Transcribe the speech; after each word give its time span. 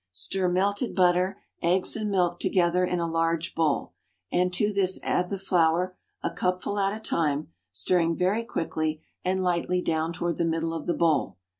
Stir 0.11 0.47
melted 0.49 0.95
butter, 0.95 1.43
eggs 1.61 1.95
and 1.95 2.09
milk 2.09 2.39
together 2.39 2.83
in 2.83 2.99
a 2.99 3.05
large 3.05 3.53
bowl, 3.53 3.93
and 4.31 4.51
to 4.51 4.73
this 4.73 4.99
add 5.03 5.29
the 5.29 5.37
flour, 5.37 5.95
a 6.23 6.31
cupful 6.31 6.79
at 6.79 6.91
a 6.91 6.99
time, 6.99 7.49
stirring 7.71 8.15
very 8.15 8.43
quickly 8.43 9.03
and 9.23 9.43
lightly 9.43 9.79
down 9.79 10.11
toward 10.11 10.37
the 10.37 10.43
middle 10.45 10.73
of 10.73 10.87
the 10.87 10.95
bowl. 10.95 11.37